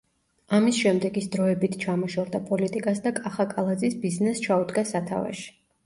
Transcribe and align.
ამის 0.59 0.79
შემდეგ 0.85 1.19
ის 1.21 1.27
დროებით 1.35 1.77
ჩამოშორდა 1.85 2.43
პოლიტიკას 2.49 3.05
და 3.07 3.15
კახა 3.21 3.49
კალაძის 3.55 4.03
ბიზნესს 4.07 4.47
ჩაუდგა 4.51 4.91
სათავეში. 4.97 5.51